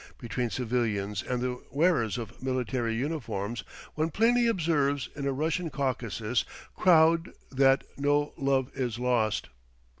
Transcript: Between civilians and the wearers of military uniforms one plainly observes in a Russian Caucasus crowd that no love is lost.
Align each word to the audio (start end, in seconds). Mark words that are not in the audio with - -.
Between 0.17 0.49
civilians 0.49 1.21
and 1.21 1.43
the 1.43 1.61
wearers 1.69 2.17
of 2.17 2.41
military 2.41 2.95
uniforms 2.95 3.63
one 3.93 4.09
plainly 4.09 4.47
observes 4.47 5.09
in 5.15 5.27
a 5.27 5.31
Russian 5.31 5.69
Caucasus 5.69 6.43
crowd 6.75 7.33
that 7.51 7.83
no 7.99 8.33
love 8.35 8.71
is 8.73 8.97
lost. 8.97 9.49